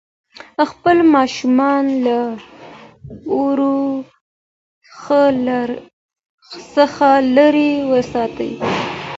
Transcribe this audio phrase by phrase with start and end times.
[0.69, 2.21] خپل ماشومان له
[3.39, 3.59] اور
[6.75, 8.51] څخه لرې وساتئ.